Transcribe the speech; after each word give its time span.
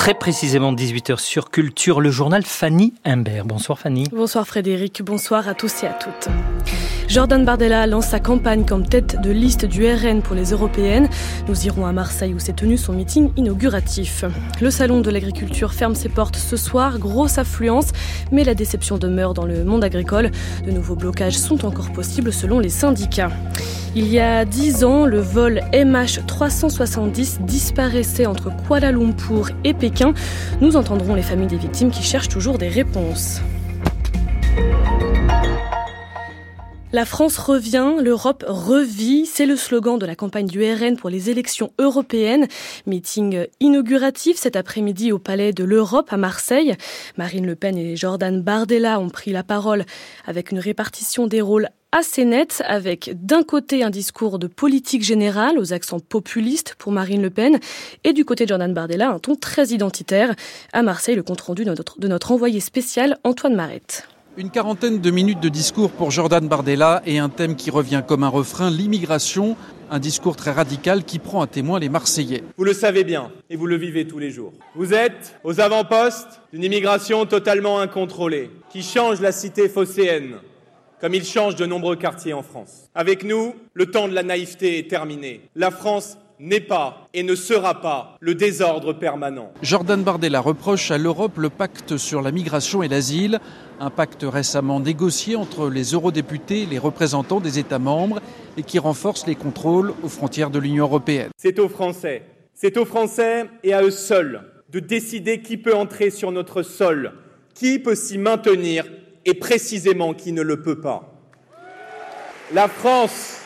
Très 0.00 0.14
précisément 0.14 0.72
18h 0.72 1.18
sur 1.18 1.50
Culture, 1.50 2.00
le 2.00 2.10
journal 2.10 2.42
Fanny 2.42 2.94
Imbert. 3.04 3.44
Bonsoir 3.44 3.78
Fanny. 3.78 4.04
Bonsoir 4.10 4.46
Frédéric, 4.46 5.02
bonsoir 5.02 5.46
à 5.46 5.52
tous 5.52 5.82
et 5.82 5.88
à 5.88 5.92
toutes. 5.92 6.28
Jordan 7.06 7.44
Bardella 7.44 7.86
lance 7.86 8.06
sa 8.06 8.18
campagne 8.18 8.64
comme 8.64 8.86
tête 8.86 9.20
de 9.20 9.30
liste 9.30 9.66
du 9.66 9.84
RN 9.84 10.22
pour 10.22 10.34
les 10.34 10.52
européennes. 10.52 11.10
Nous 11.48 11.66
irons 11.66 11.84
à 11.84 11.92
Marseille 11.92 12.32
où 12.32 12.38
s'est 12.38 12.54
tenu 12.54 12.78
son 12.78 12.94
meeting 12.94 13.30
inauguratif. 13.36 14.24
Le 14.62 14.70
salon 14.70 15.02
de 15.02 15.10
l'agriculture 15.10 15.74
ferme 15.74 15.94
ses 15.94 16.08
portes 16.08 16.36
ce 16.36 16.56
soir, 16.56 16.98
grosse 16.98 17.36
affluence, 17.36 17.88
mais 18.32 18.44
la 18.44 18.54
déception 18.54 18.96
demeure 18.96 19.34
dans 19.34 19.44
le 19.44 19.64
monde 19.64 19.84
agricole. 19.84 20.30
De 20.64 20.70
nouveaux 20.70 20.96
blocages 20.96 21.36
sont 21.36 21.66
encore 21.66 21.92
possibles 21.92 22.32
selon 22.32 22.58
les 22.58 22.70
syndicats. 22.70 23.32
Il 23.96 24.06
y 24.06 24.20
a 24.20 24.44
dix 24.44 24.84
ans, 24.84 25.04
le 25.04 25.18
vol 25.18 25.62
MH370 25.72 27.44
disparaissait 27.44 28.26
entre 28.26 28.52
Kuala 28.64 28.92
Lumpur 28.92 29.50
et 29.64 29.74
Pékin. 29.74 29.89
Nous 30.60 30.76
entendrons 30.76 31.14
les 31.14 31.22
familles 31.22 31.48
des 31.48 31.56
victimes 31.56 31.90
qui 31.90 32.02
cherchent 32.02 32.28
toujours 32.28 32.58
des 32.58 32.68
réponses. 32.68 33.40
La 36.92 37.04
France 37.04 37.38
revient, 37.38 37.94
l'Europe 38.02 38.44
revit, 38.48 39.24
c'est 39.24 39.46
le 39.46 39.54
slogan 39.54 39.96
de 39.96 40.06
la 40.06 40.16
campagne 40.16 40.48
du 40.48 40.60
RN 40.60 40.96
pour 40.96 41.08
les 41.08 41.30
élections 41.30 41.72
européennes. 41.78 42.48
Meeting 42.86 43.46
inauguratif 43.60 44.36
cet 44.36 44.56
après-midi 44.56 45.12
au 45.12 45.20
Palais 45.20 45.52
de 45.52 45.62
l'Europe 45.62 46.12
à 46.12 46.16
Marseille. 46.16 46.74
Marine 47.16 47.46
Le 47.46 47.54
Pen 47.54 47.78
et 47.78 47.94
Jordan 47.94 48.42
Bardella 48.42 48.98
ont 48.98 49.08
pris 49.08 49.30
la 49.30 49.44
parole 49.44 49.84
avec 50.26 50.50
une 50.50 50.58
répartition 50.58 51.28
des 51.28 51.40
rôles 51.40 51.68
assez 51.92 52.24
nette 52.24 52.62
avec 52.66 53.10
d'un 53.14 53.42
côté 53.42 53.82
un 53.82 53.90
discours 53.90 54.38
de 54.38 54.46
politique 54.46 55.02
générale 55.02 55.58
aux 55.58 55.72
accents 55.72 56.00
populistes 56.00 56.74
pour 56.78 56.92
Marine 56.92 57.22
Le 57.22 57.30
Pen 57.30 57.58
et 58.04 58.12
du 58.12 58.24
côté 58.24 58.44
de 58.44 58.50
Jordan 58.50 58.72
Bardella 58.72 59.10
un 59.10 59.18
ton 59.18 59.34
très 59.34 59.68
identitaire. 59.68 60.34
À 60.72 60.82
Marseille, 60.82 61.16
le 61.16 61.22
compte 61.22 61.40
rendu 61.40 61.64
de 61.64 61.70
notre, 61.70 61.98
de 61.98 62.08
notre 62.08 62.32
envoyé 62.32 62.60
spécial 62.60 63.18
Antoine 63.24 63.54
Marette. 63.54 64.08
Une 64.36 64.50
quarantaine 64.50 65.00
de 65.00 65.10
minutes 65.10 65.40
de 65.40 65.48
discours 65.48 65.90
pour 65.90 66.12
Jordan 66.12 66.46
Bardella 66.46 67.02
et 67.04 67.18
un 67.18 67.28
thème 67.28 67.56
qui 67.56 67.70
revient 67.70 68.02
comme 68.06 68.22
un 68.22 68.28
refrain, 68.28 68.70
l'immigration, 68.70 69.56
un 69.90 69.98
discours 69.98 70.36
très 70.36 70.52
radical 70.52 71.04
qui 71.04 71.18
prend 71.18 71.42
à 71.42 71.48
témoin 71.48 71.80
les 71.80 71.88
Marseillais. 71.88 72.44
Vous 72.56 72.64
le 72.64 72.72
savez 72.72 73.02
bien 73.02 73.32
et 73.50 73.56
vous 73.56 73.66
le 73.66 73.76
vivez 73.76 74.06
tous 74.06 74.20
les 74.20 74.30
jours. 74.30 74.52
Vous 74.76 74.94
êtes 74.94 75.34
aux 75.42 75.60
avant-postes 75.60 76.40
d'une 76.52 76.62
immigration 76.62 77.26
totalement 77.26 77.80
incontrôlée 77.80 78.50
qui 78.72 78.84
change 78.84 79.20
la 79.20 79.32
cité 79.32 79.68
phocéenne 79.68 80.36
comme 81.00 81.14
il 81.14 81.24
change 81.24 81.56
de 81.56 81.66
nombreux 81.66 81.96
quartiers 81.96 82.34
en 82.34 82.42
France. 82.42 82.90
Avec 82.94 83.24
nous, 83.24 83.54
le 83.74 83.86
temps 83.86 84.06
de 84.06 84.14
la 84.14 84.22
naïveté 84.22 84.78
est 84.78 84.88
terminé. 84.88 85.40
La 85.56 85.70
France 85.70 86.18
n'est 86.38 86.60
pas 86.60 87.06
et 87.12 87.22
ne 87.22 87.34
sera 87.34 87.80
pas 87.80 88.16
le 88.20 88.34
désordre 88.34 88.92
permanent. 88.92 89.52
Jordan 89.62 90.02
Bardella 90.02 90.40
reproche 90.40 90.90
à 90.90 90.98
l'Europe 90.98 91.36
le 91.36 91.50
pacte 91.50 91.96
sur 91.96 92.22
la 92.22 92.32
migration 92.32 92.82
et 92.82 92.88
l'asile, 92.88 93.40
un 93.78 93.90
pacte 93.90 94.24
récemment 94.26 94.80
négocié 94.80 95.36
entre 95.36 95.68
les 95.68 95.92
eurodéputés 95.92 96.62
et 96.62 96.66
les 96.66 96.78
représentants 96.78 97.40
des 97.40 97.58
États 97.58 97.78
membres 97.78 98.20
et 98.56 98.62
qui 98.62 98.78
renforce 98.78 99.26
les 99.26 99.34
contrôles 99.34 99.92
aux 100.02 100.08
frontières 100.08 100.50
de 100.50 100.58
l'Union 100.58 100.84
européenne. 100.84 101.30
C'est 101.36 101.58
aux 101.58 101.68
Français, 101.68 102.22
c'est 102.54 102.76
aux 102.78 102.86
Français 102.86 103.46
et 103.62 103.74
à 103.74 103.82
eux 103.82 103.90
seuls 103.90 104.42
de 104.70 104.80
décider 104.80 105.42
qui 105.42 105.56
peut 105.56 105.74
entrer 105.74 106.10
sur 106.10 106.32
notre 106.32 106.62
sol, 106.62 107.12
qui 107.54 107.78
peut 107.78 107.94
s'y 107.94 108.16
maintenir 108.16 108.84
et 109.24 109.34
précisément 109.34 110.14
qui 110.14 110.32
ne 110.32 110.42
le 110.42 110.62
peut 110.62 110.80
pas. 110.80 111.12
La 112.52 112.68
France 112.68 113.40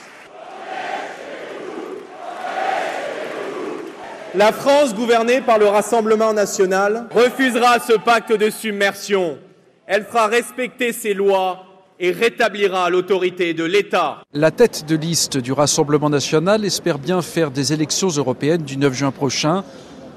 La 4.36 4.50
France, 4.50 4.96
gouvernée 4.96 5.40
par 5.40 5.60
le 5.60 5.68
Rassemblement 5.68 6.32
national, 6.32 7.06
refusera 7.14 7.78
ce 7.78 7.92
pacte 7.92 8.32
de 8.32 8.50
submersion. 8.50 9.38
Elle 9.86 10.04
fera 10.04 10.26
respecter 10.26 10.92
ses 10.92 11.14
lois 11.14 11.66
et 12.00 12.10
rétablira 12.10 12.90
l'autorité 12.90 13.54
de 13.54 13.62
l'État. 13.62 14.22
La 14.32 14.50
tête 14.50 14.86
de 14.86 14.96
liste 14.96 15.36
du 15.36 15.52
Rassemblement 15.52 16.10
national 16.10 16.64
espère 16.64 16.98
bien 16.98 17.22
faire 17.22 17.52
des 17.52 17.72
élections 17.72 18.08
européennes 18.08 18.62
du 18.62 18.76
9 18.76 18.92
juin 18.92 19.12
prochain 19.12 19.62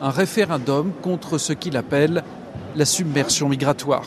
un 0.01 0.09
référendum 0.09 0.94
contre 1.03 1.38
ce 1.38 1.53
qu'il 1.53 1.78
appelle 1.78 2.24
la 2.75 2.85
submersion 2.85 3.50
migratoire. 3.50 4.06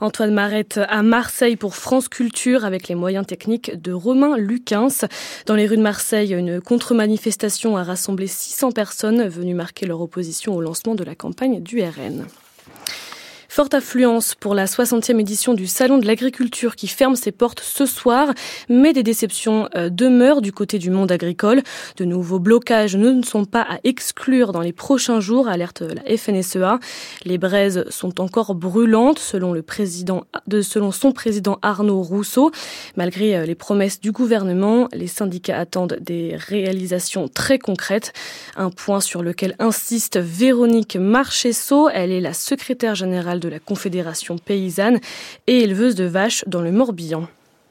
Antoine 0.00 0.32
Marette 0.32 0.80
à 0.88 1.02
Marseille 1.02 1.56
pour 1.56 1.76
France 1.76 2.08
Culture 2.08 2.64
avec 2.64 2.88
les 2.88 2.94
moyens 2.94 3.26
techniques 3.26 3.80
de 3.80 3.92
Romain 3.92 4.36
Lucens. 4.36 5.04
Dans 5.46 5.54
les 5.54 5.66
rues 5.66 5.76
de 5.76 5.82
Marseille, 5.82 6.32
une 6.32 6.60
contre-manifestation 6.60 7.76
a 7.76 7.82
rassemblé 7.82 8.26
600 8.26 8.72
personnes 8.72 9.26
venues 9.28 9.54
marquer 9.54 9.86
leur 9.86 10.00
opposition 10.00 10.54
au 10.54 10.60
lancement 10.60 10.94
de 10.94 11.04
la 11.04 11.14
campagne 11.14 11.62
du 11.62 11.82
RN. 11.82 12.26
Forte 13.54 13.74
affluence 13.74 14.34
pour 14.34 14.52
la 14.52 14.64
60e 14.64 15.20
édition 15.20 15.54
du 15.54 15.68
Salon 15.68 15.98
de 15.98 16.08
l'agriculture 16.08 16.74
qui 16.74 16.88
ferme 16.88 17.14
ses 17.14 17.30
portes 17.30 17.60
ce 17.60 17.86
soir, 17.86 18.34
mais 18.68 18.92
des 18.92 19.04
déceptions 19.04 19.68
euh, 19.76 19.90
demeurent 19.90 20.42
du 20.42 20.50
côté 20.50 20.80
du 20.80 20.90
monde 20.90 21.12
agricole. 21.12 21.62
De 21.96 22.04
nouveaux 22.04 22.40
blocages 22.40 22.96
ne 22.96 23.22
sont 23.22 23.44
pas 23.44 23.60
à 23.62 23.78
exclure 23.84 24.50
dans 24.50 24.60
les 24.60 24.72
prochains 24.72 25.20
jours, 25.20 25.46
alerte 25.46 25.82
la 25.82 26.16
FNSEA. 26.16 26.80
Les 27.24 27.38
braises 27.38 27.84
sont 27.90 28.20
encore 28.20 28.56
brûlantes 28.56 29.20
selon 29.20 29.52
le 29.52 29.62
président 29.62 30.24
de, 30.48 30.60
selon 30.60 30.90
son 30.90 31.12
président 31.12 31.60
Arnaud 31.62 32.02
Rousseau. 32.02 32.50
Malgré 32.96 33.36
euh, 33.36 33.46
les 33.46 33.54
promesses 33.54 34.00
du 34.00 34.10
gouvernement, 34.10 34.88
les 34.92 35.06
syndicats 35.06 35.60
attendent 35.60 35.98
des 36.00 36.34
réalisations 36.34 37.28
très 37.28 37.60
concrètes. 37.60 38.14
Un 38.56 38.70
point 38.70 38.98
sur 38.98 39.22
lequel 39.22 39.54
insiste 39.60 40.18
Véronique 40.18 40.96
Marchesso. 40.96 41.88
Elle 41.90 42.10
est 42.10 42.20
la 42.20 42.32
secrétaire 42.32 42.96
générale 42.96 43.43
de 43.44 43.48
la 43.50 43.58
Confédération 43.60 44.38
paysanne 44.38 44.98
et 45.46 45.60
éleveuse 45.60 45.94
de 45.94 46.04
vaches 46.04 46.44
dans 46.46 46.62
le 46.62 46.72
Morbihan. 46.72 47.26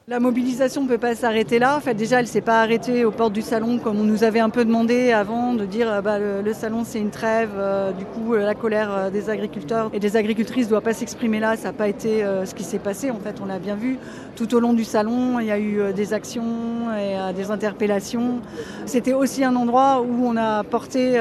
La 0.06 0.20
mobilisation 0.20 0.82
ne 0.82 0.88
peut 0.88 0.98
pas 0.98 1.14
s'arrêter 1.14 1.58
là. 1.58 1.78
En 1.78 1.80
fait, 1.80 1.94
déjà, 1.94 2.18
elle 2.18 2.26
ne 2.26 2.30
s'est 2.30 2.42
pas 2.42 2.60
arrêtée 2.60 3.06
aux 3.06 3.10
portes 3.10 3.32
du 3.32 3.40
salon 3.40 3.78
comme 3.78 3.98
on 3.98 4.04
nous 4.04 4.22
avait 4.22 4.38
un 4.38 4.50
peu 4.50 4.66
demandé 4.66 5.12
avant 5.12 5.54
de 5.54 5.64
dire 5.64 6.02
bah, 6.02 6.18
le, 6.18 6.42
le, 6.42 6.52
salon 6.52 6.82
c'est 6.84 6.98
une 6.98 7.08
trêve. 7.08 7.52
Euh, 7.56 7.90
du 7.92 8.04
coup, 8.04 8.34
euh, 8.34 8.44
la 8.44 8.54
colère 8.54 8.92
euh, 8.92 9.08
des 9.08 9.30
agriculteurs 9.30 9.88
et 9.94 10.00
des 10.00 10.18
agricultrices 10.18 10.66
ne 10.66 10.70
doit 10.72 10.82
pas 10.82 10.92
s'exprimer 10.92 11.40
là. 11.40 11.56
Ça 11.56 11.68
n'a 11.68 11.72
pas 11.72 11.88
été 11.88 12.22
euh, 12.22 12.44
ce 12.44 12.54
qui 12.54 12.64
s'est 12.64 12.78
passé. 12.78 13.10
En 13.10 13.18
fait, 13.18 13.36
on 13.42 13.46
l'a 13.46 13.58
bien 13.58 13.76
vu 13.76 13.96
tout 14.36 14.54
au 14.54 14.60
long 14.60 14.74
du 14.74 14.84
salon. 14.84 15.40
Il 15.40 15.46
y 15.46 15.50
a 15.50 15.58
eu 15.58 15.80
euh, 15.80 15.92
des 15.92 16.12
actions 16.12 16.90
et 16.98 17.18
euh, 17.18 17.32
des 17.32 17.50
interpellations. 17.50 18.42
C'était 18.84 19.14
aussi 19.14 19.42
un 19.42 19.56
endroit 19.56 20.02
où 20.02 20.26
on 20.26 20.36
a 20.36 20.64
porté 20.64 21.18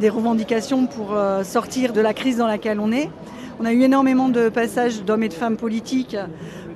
des 0.00 0.08
revendications 0.08 0.86
pour 0.86 1.16
sortir 1.44 1.92
de 1.92 2.00
la 2.00 2.14
crise 2.14 2.38
dans 2.38 2.48
laquelle 2.48 2.80
on 2.80 2.90
est. 2.90 3.08
On 3.60 3.64
a 3.64 3.72
eu 3.72 3.82
énormément 3.82 4.28
de 4.28 4.48
passages 4.48 5.02
d'hommes 5.04 5.22
et 5.22 5.28
de 5.28 5.34
femmes 5.34 5.56
politiques 5.56 6.16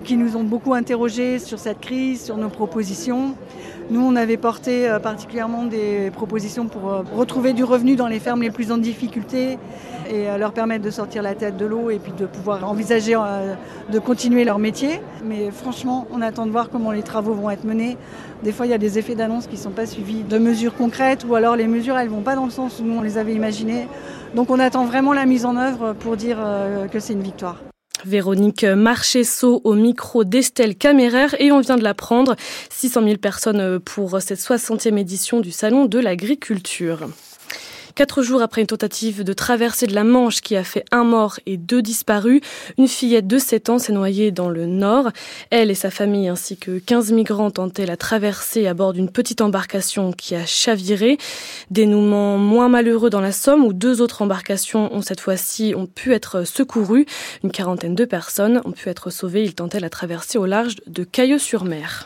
qui 0.05 0.17
nous 0.17 0.37
ont 0.37 0.45
beaucoup 0.45 0.75
interrogés 0.75 1.39
sur 1.39 1.59
cette 1.59 1.81
crise, 1.81 2.25
sur 2.25 2.37
nos 2.37 2.49
propositions. 2.49 3.35
Nous, 3.91 4.01
on 4.01 4.15
avait 4.15 4.37
porté 4.37 4.89
particulièrement 5.03 5.65
des 5.65 6.11
propositions 6.13 6.67
pour 6.67 6.83
retrouver 7.15 7.55
du 7.55 7.65
revenu 7.65 7.97
dans 7.97 8.09
les 8.09 8.21
fermes 8.21 8.43
les 8.43 8.51
plus 8.51 8.71
en 8.73 8.79
difficulté 8.79 9.59
et 10.11 10.39
leur 10.39 10.53
permettre 10.53 10.85
de 10.85 10.91
sortir 10.91 11.23
la 11.23 11.35
tête 11.35 11.57
de 11.57 11.67
l'eau 11.67 11.91
et 11.91 11.99
puis 11.99 12.13
de 12.13 12.27
pouvoir 12.27 12.69
envisager 12.69 13.17
de 13.91 13.99
continuer 13.99 14.45
leur 14.45 14.59
métier. 14.59 15.01
Mais 15.25 15.51
franchement, 15.51 16.07
on 16.13 16.23
attend 16.23 16.47
de 16.47 16.51
voir 16.51 16.71
comment 16.71 16.93
les 16.93 17.03
travaux 17.03 17.35
vont 17.35 17.51
être 17.51 17.65
menés. 17.65 17.97
Des 18.43 18.53
fois, 18.53 18.67
il 18.67 18.71
y 18.71 18.75
a 18.75 18.79
des 18.79 18.99
effets 18.99 19.15
d'annonce 19.15 19.47
qui 19.47 19.57
ne 19.57 19.61
sont 19.61 19.71
pas 19.71 19.87
suivis 19.87 20.23
de 20.23 20.39
mesures 20.39 20.75
concrètes 20.75 21.25
ou 21.29 21.35
alors 21.35 21.57
les 21.57 21.67
mesures, 21.67 21.97
elles 21.99 22.09
ne 22.09 22.15
vont 22.15 22.23
pas 22.23 22.37
dans 22.37 22.45
le 22.45 22.51
sens 22.51 22.81
où 22.81 22.85
on 22.85 23.03
les 23.03 23.19
avait 23.19 23.35
imaginées. 23.35 23.89
Donc 24.35 24.51
on 24.51 24.59
attend 24.59 24.85
vraiment 24.85 25.13
la 25.13 25.27
mise 25.27 25.45
en 25.45 25.57
œuvre 25.57 25.95
pour 25.95 26.17
dire 26.17 26.39
que 26.93 27.01
c'est 27.01 27.13
une 27.13 27.23
victoire. 27.23 27.61
Véronique 28.05 28.65
Marchesso 28.65 29.63
au 29.65 29.75
micro 29.75 30.23
d'Estelle 30.23 30.77
Caméraire 30.77 31.35
et 31.41 31.51
on 31.51 31.61
vient 31.61 31.77
de 31.77 31.83
l'apprendre, 31.83 32.37
600 32.71 33.03
000 33.03 33.17
personnes 33.17 33.81
pour 33.81 34.21
cette 34.21 34.39
60e 34.39 34.99
édition 34.99 35.41
du 35.41 35.51
Salon 35.51 35.87
de 35.87 35.99
l'agriculture. 35.99 37.09
Quatre 37.97 38.23
jours 38.23 38.43
après 38.43 38.61
une 38.61 38.67
tentative 38.67 39.25
de 39.25 39.33
traversée 39.33 39.87
de 39.87 39.95
la 39.95 40.05
Manche 40.05 40.43
qui 40.43 40.55
a 40.55 40.65
fait 40.65 40.85
un 40.93 41.03
mort 41.03 41.41
et 41.47 41.57
deux 41.57 41.81
disparus, 41.81 42.43
une 42.77 42.89
fillette 42.89 43.27
de 43.27 43.39
7 43.39 43.71
ans 43.71 43.79
s'est 43.79 43.95
noyée 43.95 44.33
dans 44.33 44.51
le 44.51 44.67
nord. 44.67 45.09
Elle 45.49 45.71
et 45.71 45.75
sa 45.75 45.91
famille 45.91 46.29
ainsi 46.29 46.59
que 46.59 46.79
15 46.79 47.13
migrants 47.13 47.51
tentaient 47.51 47.87
la 47.87 47.97
traversée 47.97 48.67
à 48.67 48.75
bord 48.75 48.93
d'une 48.93 49.09
petite 49.09 49.41
embarcation 49.41 50.13
qui 50.13 50.35
a 50.35 50.45
chaviré. 50.45 51.17
Dénouement 51.71 52.37
moins 52.37 52.69
malheureux 52.69 53.09
dans 53.09 53.23
la 53.23 53.33
Somme 53.33 53.65
où 53.65 53.73
deux 53.73 54.03
autres 54.03 54.21
embarcations 54.21 54.95
ont 54.95 55.01
cette 55.01 55.21
fois-ci 55.21 55.75
pu 55.95 56.13
être 56.13 56.45
secourues. 56.45 57.07
Une 57.45 57.51
quarantaine 57.51 57.95
de 57.95 58.05
personnes 58.05 58.61
ont 58.67 58.73
pu 58.73 58.91
être 58.91 59.09
sauvées. 59.09 59.43
Ils 59.43 59.55
tentaient 59.55 59.81
la 59.81 59.89
traversée 59.89 60.37
au 60.37 60.45
large 60.45 60.77
de 60.87 61.03
Cailleux-sur-Mer. 61.03 62.05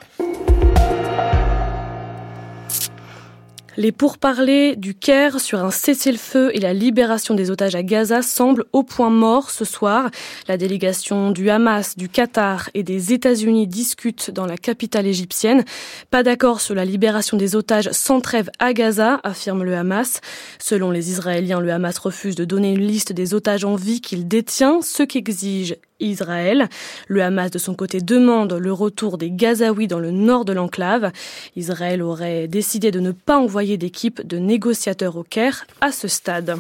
Les 3.77 3.93
pourparlers 3.93 4.75
du 4.75 4.95
Caire 4.95 5.41
sur 5.41 5.65
un 5.65 5.71
cessez-le-feu 5.71 6.51
et 6.55 6.59
la 6.59 6.73
libération 6.73 7.35
des 7.35 7.53
otages 7.53 7.77
à 7.77 7.85
Gaza 7.85 8.21
semblent 8.21 8.65
au 8.73 8.83
point 8.83 9.11
mort 9.11 9.51
ce 9.51 9.65
soir. 9.65 10.11
La 10.49 10.57
délégation 10.57 11.31
du 11.31 11.51
Hamas, 11.51 11.97
du 11.97 12.09
Qatar 12.09 12.69
et 12.75 12.83
des 12.83 13.13
États-Unis 13.13 13.69
discute 13.69 14.33
dans 14.33 14.47
la 14.47 14.57
capitale 14.57 15.07
égyptienne. 15.07 15.65
Pas 16.11 16.25
d'accord 16.25 16.61
sur 16.61 16.75
la 16.75 16.85
libération 16.85 17.37
des 17.37 17.55
otages 17.55 17.91
sans 17.93 18.21
trêve 18.21 18.51
à 18.59 18.73
Gaza, 18.73 19.21
affirme 19.23 19.63
le 19.63 19.77
Hamas. 19.77 20.21
Selon 20.59 20.91
les 20.91 21.11
Israéliens, 21.11 21.61
le 21.61 21.71
Hamas 21.71 21.97
refuse 21.99 22.35
de 22.35 22.45
donner 22.45 22.73
une 22.73 22.87
liste 22.87 23.13
des 23.13 23.35
otages 23.35 23.65
en 23.65 23.77
vie 23.77 24.01
qu'il 24.01 24.27
détient, 24.27 24.81
ce 24.83 25.05
qu'exige 25.05 25.77
Israël. 26.01 26.69
Le 27.09 27.23
Hamas, 27.23 27.51
de 27.51 27.59
son 27.59 27.75
côté, 27.75 28.01
demande 28.01 28.53
le 28.53 28.73
retour 28.73 29.19
des 29.19 29.31
Gazaouis 29.31 29.87
dans 29.87 29.99
le 29.99 30.11
nord 30.11 30.45
de 30.45 30.53
l'enclave. 30.53 31.13
Israël 31.57 32.03
aurait 32.03 32.49
décidé 32.49 32.91
de 32.91 33.01
ne 33.01 33.13
pas 33.13 33.39
envoyer 33.39 33.77
d'équipe 33.77 34.27
de 34.27 34.39
négociateurs 34.39 35.17
au 35.17 35.23
Caire 35.23 35.67
à 35.81 35.93
ce 35.93 36.09
stade. 36.09 36.57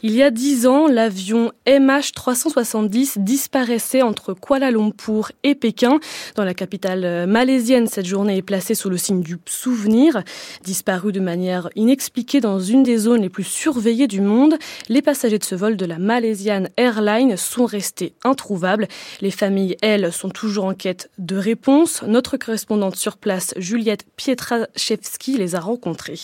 Il 0.00 0.14
y 0.14 0.22
a 0.22 0.30
dix 0.30 0.68
ans, 0.68 0.86
l'avion 0.86 1.50
MH370 1.66 3.14
disparaissait 3.18 4.02
entre 4.02 4.32
Kuala 4.32 4.70
Lumpur 4.70 5.32
et 5.42 5.56
Pékin. 5.56 5.98
Dans 6.36 6.44
la 6.44 6.54
capitale 6.54 7.26
malaisienne, 7.26 7.88
cette 7.88 8.06
journée 8.06 8.36
est 8.36 8.42
placée 8.42 8.76
sous 8.76 8.90
le 8.90 8.96
signe 8.96 9.22
du 9.22 9.38
souvenir. 9.46 10.22
Disparu 10.62 11.10
de 11.10 11.18
manière 11.18 11.68
inexpliquée 11.74 12.40
dans 12.40 12.60
une 12.60 12.84
des 12.84 12.96
zones 12.96 13.22
les 13.22 13.28
plus 13.28 13.42
surveillées 13.42 14.06
du 14.06 14.20
monde, 14.20 14.56
les 14.88 15.02
passagers 15.02 15.40
de 15.40 15.44
ce 15.44 15.56
vol 15.56 15.76
de 15.76 15.84
la 15.84 15.98
Malaysian 15.98 16.66
Airlines 16.76 17.36
sont 17.36 17.66
restés 17.66 18.14
introuvables. 18.22 18.86
Les 19.20 19.32
familles, 19.32 19.76
elles, 19.82 20.12
sont 20.12 20.30
toujours 20.30 20.66
en 20.66 20.74
quête 20.74 21.10
de 21.18 21.36
réponses. 21.36 22.04
Notre 22.06 22.36
correspondante 22.36 22.94
sur 22.94 23.16
place, 23.16 23.52
Juliette 23.56 24.06
Pietraszewski, 24.16 25.38
les 25.38 25.56
a 25.56 25.60
rencontrés. 25.60 26.20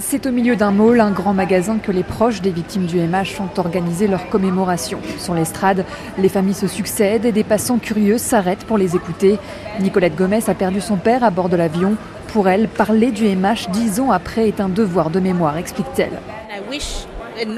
C'est 0.00 0.26
au 0.26 0.32
milieu 0.32 0.56
d'un 0.56 0.70
mall, 0.70 1.00
un 1.00 1.10
grand 1.10 1.34
magasin, 1.34 1.78
que 1.78 1.92
les 1.92 2.02
proches 2.02 2.40
des 2.40 2.50
victimes 2.50 2.86
du 2.86 2.98
MH 2.98 3.40
ont 3.40 3.60
organisé 3.60 4.06
leur 4.06 4.28
commémoration. 4.30 4.98
Sur 5.18 5.34
l'estrade, 5.34 5.84
les 6.18 6.28
familles 6.28 6.54
se 6.54 6.66
succèdent 6.66 7.26
et 7.26 7.32
des 7.32 7.44
passants 7.44 7.78
curieux 7.78 8.16
s'arrêtent 8.16 8.64
pour 8.64 8.78
les 8.78 8.96
écouter. 8.96 9.38
Nicolette 9.78 10.16
Gomez 10.16 10.48
a 10.48 10.54
perdu 10.54 10.80
son 10.80 10.96
père 10.96 11.22
à 11.22 11.30
bord 11.30 11.50
de 11.50 11.56
l'avion. 11.56 11.96
Pour 12.28 12.48
elle, 12.48 12.68
parler 12.68 13.10
du 13.10 13.24
MH 13.28 13.70
dix 13.72 14.00
ans 14.00 14.10
après 14.10 14.48
est 14.48 14.60
un 14.60 14.68
devoir 14.68 15.10
de 15.10 15.20
mémoire, 15.20 15.58
explique-t-elle. 15.58 16.18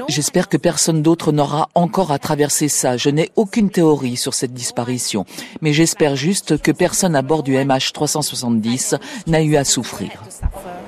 J'espère 0.07 0.49
que 0.49 0.57
personne 0.57 1.01
d'autre 1.01 1.31
n'aura 1.31 1.69
encore 1.75 2.11
à 2.11 2.19
traverser 2.19 2.67
ça. 2.67 2.97
Je 2.97 3.09
n'ai 3.09 3.31
aucune 3.35 3.69
théorie 3.69 4.17
sur 4.17 4.33
cette 4.33 4.53
disparition, 4.53 5.25
mais 5.61 5.73
j'espère 5.73 6.15
juste 6.15 6.61
que 6.61 6.71
personne 6.71 7.15
à 7.15 7.21
bord 7.21 7.43
du 7.43 7.53
MH370 7.55 8.97
n'a 9.27 9.41
eu 9.41 9.55
à 9.55 9.63
souffrir. 9.63 10.11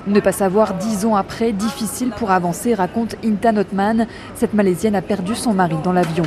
Ne 0.06 0.20
pas 0.20 0.30
savoir 0.30 0.74
dix 0.74 1.04
ans 1.04 1.16
après, 1.16 1.50
difficile 1.50 2.10
pour 2.16 2.30
avancer, 2.30 2.74
raconte 2.74 3.16
Inta 3.24 3.50
Notman. 3.50 4.06
Cette 4.36 4.54
Malaisienne 4.54 4.94
a 4.94 5.02
perdu 5.02 5.34
son 5.34 5.52
mari 5.52 5.74
dans 5.82 5.92
l'avion. 5.92 6.22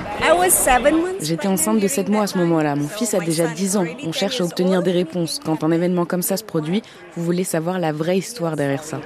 J'étais 1.22 1.48
enceinte 1.48 1.80
de 1.80 1.88
7 1.88 2.10
mois 2.10 2.24
à 2.24 2.28
ce 2.28 2.38
moment-là. 2.40 2.76
Mon 2.76 2.90
fils 2.90 3.14
a 3.14 3.20
déjà 3.20 3.48
10 3.48 3.78
ans. 3.78 3.86
On 4.06 4.12
cherche 4.12 4.42
à 4.42 4.44
obtenir 4.44 4.84
des 4.84 4.92
réponses. 4.92 5.40
Quand 5.46 5.64
un 5.64 5.72
événement 5.72 6.04
comme 6.04 6.22
ça 6.22 6.36
se 6.36 6.44
produit, 6.44 6.82
vous 7.16 7.24
voulez 7.24 7.46
savoir 7.46 7.80
la 7.80 7.94
vraie 7.94 8.18
histoire 8.18 8.58
derrière 8.58 8.84
ça. 8.84 9.00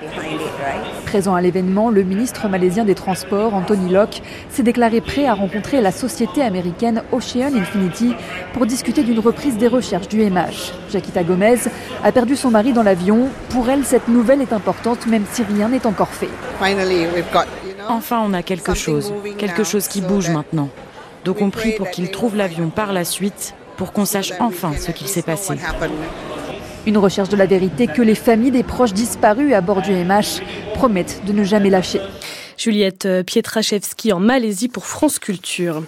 Présent 1.06 1.36
à 1.36 1.42
l'événement, 1.42 1.92
le 1.92 2.02
ministre 2.02 2.48
malaisien 2.50 2.84
des 2.84 2.96
Transports, 2.96 3.54
Anthony 3.54 3.92
Locke, 3.92 4.24
s'est 4.50 4.64
déclaré 4.64 5.02
prêt 5.02 5.28
à 5.28 5.36
rencontrer 5.36 5.82
la 5.82 5.92
société 5.92 6.42
américaine 6.42 7.04
Ocean 7.12 7.54
Infinity 7.56 8.16
pour 8.54 8.66
discuter 8.66 9.04
d'une 9.04 9.20
reprise 9.20 9.58
des 9.58 9.68
recherches 9.68 10.08
du 10.08 10.24
MH. 10.24 10.74
Jaquita 10.92 11.24
Gomez 11.24 11.60
a 12.04 12.12
perdu 12.12 12.36
son 12.36 12.50
mari 12.50 12.74
dans 12.74 12.84
l'avion. 12.84 13.28
Pour 13.50 13.70
elle, 13.70 13.84
cette 13.84 14.08
nouvelle 14.08 14.42
est 14.42 14.54
importante, 14.64 15.08
même 15.08 15.26
si 15.30 15.44
rien 15.44 15.68
n'est 15.68 15.86
encore 15.86 16.08
fait. 16.08 16.30
Enfin, 17.90 18.24
on 18.26 18.34
a 18.34 18.44
quelque 18.44 18.74
chose. 18.74 19.14
Quelque 19.38 19.66
chose 19.66 19.90
qui 19.90 20.00
bouge 20.00 20.30
maintenant. 20.30 20.70
Donc 21.26 21.42
on 21.42 21.50
prie 21.50 21.74
pour 21.74 21.90
qu'il 21.90 22.10
trouve 22.12 22.38
l'avion 22.38 22.70
par 22.70 22.94
la 22.94 23.04
suite, 23.04 23.56
pour 23.76 23.92
qu'on 23.92 24.06
sache 24.06 24.32
enfin 24.40 24.72
ce 24.80 24.92
qu'il 24.92 25.08
s'est 25.08 25.22
passé. 25.22 25.56
Une 26.86 26.98
recherche 26.98 27.30
de 27.30 27.38
la 27.38 27.46
vérité 27.46 27.88
que 27.88 28.02
les 28.02 28.16
familles 28.16 28.52
des 28.52 28.64
proches 28.64 28.94
disparus 28.94 29.54
à 29.54 29.62
bord 29.62 29.82
du 29.82 29.92
MH 29.92 30.42
promettent 30.76 31.22
de 31.26 31.34
ne 31.34 31.44
jamais 31.44 31.70
lâcher. 31.70 32.00
Juliette 32.64 33.24
Pietraszewski 33.26 34.14
en 34.14 34.22
Malaisie 34.22 34.70
pour 34.70 34.86
France 34.86 35.20
Culture. 35.20 35.84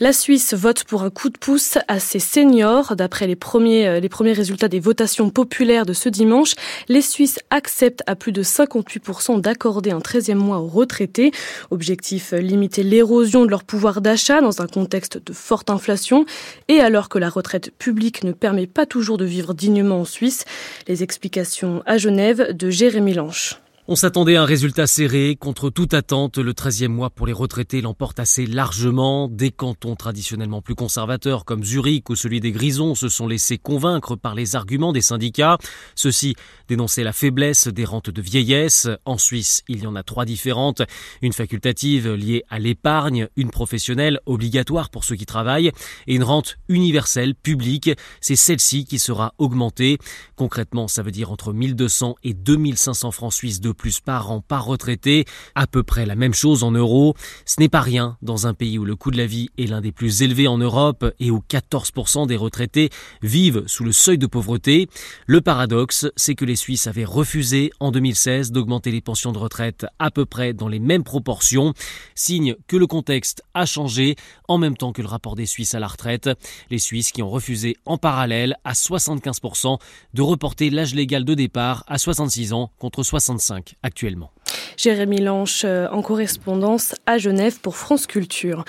La 0.00 0.12
Suisse 0.12 0.52
vote 0.52 0.84
pour 0.84 1.02
un 1.02 1.08
coup 1.08 1.30
de 1.30 1.38
pouce 1.38 1.78
à 1.88 1.98
ses 1.98 2.18
seniors. 2.18 2.94
D'après 2.94 3.26
les 3.26 3.36
premiers, 3.36 3.88
euh, 3.88 4.00
les 4.00 4.10
premiers 4.10 4.34
résultats 4.34 4.68
des 4.68 4.80
votations 4.80 5.30
populaires 5.30 5.86
de 5.86 5.94
ce 5.94 6.10
dimanche, 6.10 6.52
les 6.88 7.00
Suisses 7.00 7.38
acceptent 7.48 8.02
à 8.06 8.16
plus 8.16 8.32
de 8.32 8.42
58% 8.42 9.40
d'accorder 9.40 9.92
un 9.92 10.00
13e 10.00 10.34
mois 10.34 10.58
aux 10.58 10.66
retraités. 10.66 11.32
Objectif, 11.70 12.34
euh, 12.34 12.38
limiter 12.38 12.82
l'érosion 12.82 13.46
de 13.46 13.50
leur 13.50 13.64
pouvoir 13.64 14.02
d'achat 14.02 14.42
dans 14.42 14.60
un 14.60 14.66
contexte 14.66 15.16
de 15.24 15.32
forte 15.32 15.70
inflation 15.70 16.26
et 16.68 16.80
alors 16.80 17.08
que 17.08 17.18
la 17.18 17.30
retraite 17.30 17.70
publique 17.78 18.24
ne 18.24 18.32
permet 18.32 18.66
pas 18.66 18.84
toujours 18.84 19.16
de 19.16 19.24
vivre 19.24 19.54
dignement 19.54 20.00
en 20.00 20.04
Suisse. 20.04 20.44
Les 20.86 21.02
explications 21.02 21.82
à 21.86 21.96
Genève 21.96 22.54
de 22.54 22.68
Jérémy 22.68 23.14
Lanche. 23.14 23.58
On 23.92 23.96
s'attendait 23.96 24.36
à 24.36 24.42
un 24.42 24.44
résultat 24.44 24.86
serré. 24.86 25.34
Contre 25.34 25.68
toute 25.68 25.94
attente, 25.94 26.38
le 26.38 26.52
13e 26.52 26.86
mois 26.86 27.10
pour 27.10 27.26
les 27.26 27.32
retraités 27.32 27.80
l'emporte 27.80 28.20
assez 28.20 28.46
largement. 28.46 29.26
Des 29.26 29.50
cantons 29.50 29.96
traditionnellement 29.96 30.62
plus 30.62 30.76
conservateurs 30.76 31.44
comme 31.44 31.64
Zurich 31.64 32.08
ou 32.08 32.14
celui 32.14 32.38
des 32.38 32.52
Grisons 32.52 32.94
se 32.94 33.08
sont 33.08 33.26
laissés 33.26 33.58
convaincre 33.58 34.14
par 34.14 34.36
les 34.36 34.54
arguments 34.54 34.92
des 34.92 35.00
syndicats. 35.00 35.58
Ceux-ci 35.96 36.36
dénonçaient 36.68 37.02
la 37.02 37.12
faiblesse 37.12 37.66
des 37.66 37.84
rentes 37.84 38.10
de 38.10 38.22
vieillesse. 38.22 38.86
En 39.06 39.18
Suisse, 39.18 39.64
il 39.66 39.82
y 39.82 39.88
en 39.88 39.96
a 39.96 40.04
trois 40.04 40.24
différentes. 40.24 40.82
Une 41.20 41.32
facultative 41.32 42.12
liée 42.12 42.44
à 42.48 42.60
l'épargne, 42.60 43.26
une 43.34 43.50
professionnelle 43.50 44.20
obligatoire 44.24 44.90
pour 44.90 45.02
ceux 45.02 45.16
qui 45.16 45.26
travaillent 45.26 45.72
et 46.06 46.14
une 46.14 46.22
rente 46.22 46.58
universelle 46.68 47.34
publique. 47.34 47.90
C'est 48.20 48.36
celle-ci 48.36 48.84
qui 48.84 49.00
sera 49.00 49.34
augmentée. 49.38 49.98
Concrètement, 50.36 50.86
ça 50.86 51.02
veut 51.02 51.10
dire 51.10 51.32
entre 51.32 51.52
1200 51.52 52.14
et 52.22 52.34
2500 52.34 53.10
francs 53.10 53.32
suisses 53.32 53.60
de 53.60 53.72
plus 53.80 54.00
par 54.00 54.30
an 54.30 54.42
par 54.42 54.66
retraité, 54.66 55.24
à 55.54 55.66
peu 55.66 55.82
près 55.82 56.04
la 56.04 56.14
même 56.14 56.34
chose 56.34 56.64
en 56.64 56.70
euros. 56.70 57.14
Ce 57.46 57.58
n'est 57.60 57.70
pas 57.70 57.80
rien 57.80 58.18
dans 58.20 58.46
un 58.46 58.52
pays 58.52 58.78
où 58.78 58.84
le 58.84 58.94
coût 58.94 59.10
de 59.10 59.16
la 59.16 59.24
vie 59.24 59.48
est 59.56 59.64
l'un 59.64 59.80
des 59.80 59.90
plus 59.90 60.20
élevés 60.20 60.48
en 60.48 60.58
Europe 60.58 61.14
et 61.18 61.30
où 61.30 61.42
14% 61.48 62.26
des 62.26 62.36
retraités 62.36 62.90
vivent 63.22 63.64
sous 63.66 63.84
le 63.84 63.92
seuil 63.92 64.18
de 64.18 64.26
pauvreté. 64.26 64.90
Le 65.26 65.40
paradoxe, 65.40 66.06
c'est 66.14 66.34
que 66.34 66.44
les 66.44 66.56
Suisses 66.56 66.86
avaient 66.86 67.06
refusé 67.06 67.70
en 67.80 67.90
2016 67.90 68.52
d'augmenter 68.52 68.90
les 68.90 69.00
pensions 69.00 69.32
de 69.32 69.38
retraite 69.38 69.86
à 69.98 70.10
peu 70.10 70.26
près 70.26 70.52
dans 70.52 70.68
les 70.68 70.78
mêmes 70.78 71.04
proportions, 71.04 71.72
signe 72.14 72.56
que 72.66 72.76
le 72.76 72.86
contexte 72.86 73.42
a 73.54 73.64
changé 73.64 74.16
en 74.46 74.58
même 74.58 74.76
temps 74.76 74.92
que 74.92 75.00
le 75.00 75.08
rapport 75.08 75.36
des 75.36 75.46
Suisses 75.46 75.74
à 75.74 75.80
la 75.80 75.86
retraite. 75.86 76.28
Les 76.68 76.78
Suisses 76.78 77.12
qui 77.12 77.22
ont 77.22 77.30
refusé 77.30 77.78
en 77.86 77.96
parallèle 77.96 78.56
à 78.64 78.74
75% 78.74 79.78
de 80.12 80.22
reporter 80.22 80.68
l'âge 80.68 80.94
légal 80.94 81.24
de 81.24 81.32
départ 81.32 81.84
à 81.86 81.96
66 81.96 82.52
ans 82.52 82.70
contre 82.78 83.02
65 83.02 83.69
actuellement. 83.82 84.30
Jérémy 84.76 85.20
Lanche 85.20 85.62
euh, 85.66 85.88
en 85.90 86.00
correspondance 86.00 86.94
à 87.04 87.18
Genève 87.18 87.60
pour 87.60 87.76
France 87.76 88.06
Culture. 88.06 88.64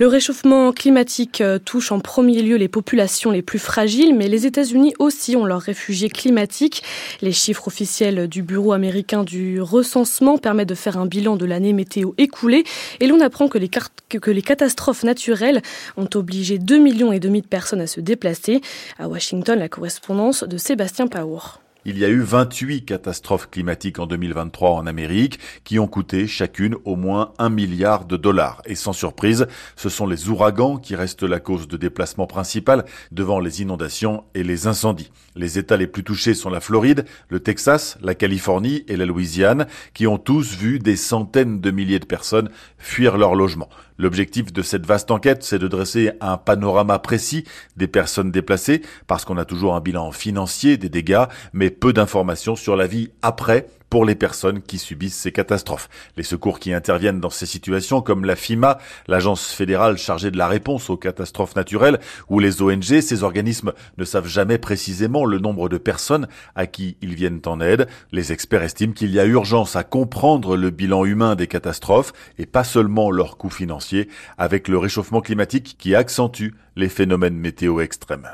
Le 0.00 0.08
réchauffement 0.08 0.72
climatique 0.72 1.40
euh, 1.40 1.60
touche 1.60 1.92
en 1.92 2.00
premier 2.00 2.42
lieu 2.42 2.56
les 2.56 2.66
populations 2.66 3.30
les 3.30 3.42
plus 3.42 3.60
fragiles, 3.60 4.12
mais 4.16 4.28
les 4.28 4.44
États-Unis 4.44 4.92
aussi 4.98 5.36
ont 5.36 5.44
leurs 5.44 5.60
réfugiés 5.60 6.08
climatiques. 6.08 6.82
Les 7.20 7.30
chiffres 7.30 7.68
officiels 7.68 8.26
du 8.26 8.42
Bureau 8.42 8.72
américain 8.72 9.22
du 9.22 9.60
recensement 9.60 10.36
permettent 10.36 10.68
de 10.68 10.74
faire 10.74 10.98
un 10.98 11.06
bilan 11.06 11.36
de 11.36 11.46
l'année 11.46 11.72
météo 11.72 12.10
écoulée 12.18 12.64
et 12.98 13.06
l'on 13.06 13.20
apprend 13.20 13.46
que 13.46 13.58
les, 13.58 14.42
catastrophes 14.42 15.04
naturelles 15.04 15.62
ont 15.96 16.08
obligé 16.14 16.58
2 16.58 16.78
millions 16.78 17.12
et 17.12 17.20
demi 17.20 17.40
de 17.40 17.46
personnes 17.46 17.80
à 17.80 17.86
se 17.86 18.00
déplacer. 18.00 18.60
À 18.98 19.08
Washington, 19.08 19.60
la 19.60 19.68
correspondance 19.68 20.42
de 20.42 20.56
Sébastien 20.56 21.06
Paour. 21.06 21.61
Il 21.84 21.98
y 21.98 22.04
a 22.04 22.08
eu 22.08 22.20
28 22.20 22.84
catastrophes 22.84 23.50
climatiques 23.50 23.98
en 23.98 24.06
2023 24.06 24.70
en 24.70 24.86
Amérique 24.86 25.40
qui 25.64 25.80
ont 25.80 25.88
coûté 25.88 26.28
chacune 26.28 26.76
au 26.84 26.94
moins 26.94 27.32
un 27.40 27.48
milliard 27.48 28.04
de 28.04 28.16
dollars. 28.16 28.62
Et 28.66 28.76
sans 28.76 28.92
surprise, 28.92 29.48
ce 29.74 29.88
sont 29.88 30.06
les 30.06 30.28
ouragans 30.28 30.76
qui 30.76 30.94
restent 30.94 31.24
la 31.24 31.40
cause 31.40 31.66
de 31.66 31.76
déplacement 31.76 32.28
principal 32.28 32.84
devant 33.10 33.40
les 33.40 33.62
inondations 33.62 34.22
et 34.36 34.44
les 34.44 34.68
incendies. 34.68 35.10
Les 35.34 35.58
États 35.58 35.76
les 35.76 35.88
plus 35.88 36.04
touchés 36.04 36.34
sont 36.34 36.50
la 36.50 36.60
Floride, 36.60 37.04
le 37.28 37.40
Texas, 37.40 37.98
la 38.00 38.14
Californie 38.14 38.84
et 38.86 38.96
la 38.96 39.04
Louisiane 39.04 39.66
qui 39.92 40.06
ont 40.06 40.18
tous 40.18 40.54
vu 40.54 40.78
des 40.78 40.94
centaines 40.94 41.60
de 41.60 41.70
milliers 41.72 41.98
de 41.98 42.06
personnes 42.06 42.50
fuir 42.78 43.18
leur 43.18 43.34
logement. 43.34 43.68
L'objectif 43.98 44.52
de 44.52 44.62
cette 44.62 44.86
vaste 44.86 45.10
enquête, 45.10 45.44
c'est 45.44 45.58
de 45.58 45.68
dresser 45.68 46.10
un 46.20 46.36
panorama 46.36 46.98
précis 46.98 47.44
des 47.76 47.86
personnes 47.86 48.32
déplacées, 48.32 48.82
parce 49.06 49.24
qu'on 49.24 49.36
a 49.36 49.44
toujours 49.44 49.76
un 49.76 49.80
bilan 49.80 50.10
financier 50.10 50.76
des 50.76 50.88
dégâts, 50.88 51.26
mais 51.52 51.71
peu 51.72 51.92
d'informations 51.92 52.56
sur 52.56 52.76
la 52.76 52.86
vie 52.86 53.10
après 53.22 53.66
pour 53.92 54.06
les 54.06 54.14
personnes 54.14 54.62
qui 54.62 54.78
subissent 54.78 55.18
ces 55.18 55.32
catastrophes. 55.32 55.90
Les 56.16 56.22
secours 56.22 56.60
qui 56.60 56.72
interviennent 56.72 57.20
dans 57.20 57.28
ces 57.28 57.44
situations, 57.44 58.00
comme 58.00 58.24
la 58.24 58.36
FIMA, 58.36 58.78
l'agence 59.06 59.52
fédérale 59.52 59.98
chargée 59.98 60.30
de 60.30 60.38
la 60.38 60.48
réponse 60.48 60.88
aux 60.88 60.96
catastrophes 60.96 61.56
naturelles, 61.56 62.00
ou 62.30 62.38
les 62.38 62.62
ONG, 62.62 63.02
ces 63.02 63.22
organismes 63.22 63.74
ne 63.98 64.04
savent 64.06 64.26
jamais 64.26 64.56
précisément 64.56 65.26
le 65.26 65.38
nombre 65.38 65.68
de 65.68 65.76
personnes 65.76 66.26
à 66.54 66.66
qui 66.66 66.96
ils 67.02 67.14
viennent 67.14 67.42
en 67.44 67.60
aide. 67.60 67.86
Les 68.12 68.32
experts 68.32 68.62
estiment 68.62 68.94
qu'il 68.94 69.10
y 69.10 69.20
a 69.20 69.26
urgence 69.26 69.76
à 69.76 69.84
comprendre 69.84 70.56
le 70.56 70.70
bilan 70.70 71.04
humain 71.04 71.34
des 71.34 71.46
catastrophes 71.46 72.14
et 72.38 72.46
pas 72.46 72.64
seulement 72.64 73.10
leurs 73.10 73.36
coûts 73.36 73.50
financiers, 73.50 74.08
avec 74.38 74.68
le 74.68 74.78
réchauffement 74.78 75.20
climatique 75.20 75.76
qui 75.78 75.94
accentue 75.94 76.54
les 76.76 76.88
phénomènes 76.88 77.36
météo 77.36 77.82
extrêmes. 77.82 78.30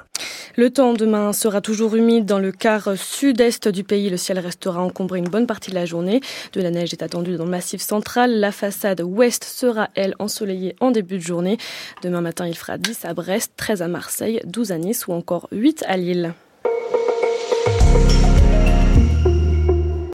Le 0.58 0.70
temps 0.70 0.92
demain 0.92 1.32
sera 1.32 1.60
toujours 1.60 1.94
humide 1.94 2.24
dans 2.24 2.40
le 2.40 2.50
quart 2.50 2.96
sud-est 2.96 3.68
du 3.68 3.84
pays. 3.84 4.10
Le 4.10 4.16
ciel 4.16 4.40
restera 4.40 4.82
encombré 4.82 5.20
une 5.20 5.28
bonne 5.28 5.46
partie 5.48 5.70
de 5.70 5.74
la 5.74 5.86
journée. 5.86 6.20
De 6.52 6.60
la 6.60 6.70
neige 6.70 6.92
est 6.92 7.02
attendue 7.02 7.36
dans 7.36 7.44
le 7.44 7.50
massif 7.50 7.80
central. 7.80 8.38
La 8.38 8.52
façade 8.52 9.00
ouest 9.00 9.42
sera, 9.42 9.90
elle, 9.96 10.14
ensoleillée 10.20 10.76
en 10.78 10.92
début 10.92 11.16
de 11.16 11.22
journée. 11.22 11.58
Demain 12.02 12.20
matin, 12.20 12.46
il 12.46 12.56
fera 12.56 12.78
10 12.78 13.04
à 13.04 13.14
Brest, 13.14 13.54
13 13.56 13.82
à 13.82 13.88
Marseille, 13.88 14.40
12 14.44 14.70
à 14.70 14.78
Nice 14.78 15.08
ou 15.08 15.12
encore 15.12 15.48
8 15.50 15.84
à 15.88 15.96
Lille. 15.96 16.34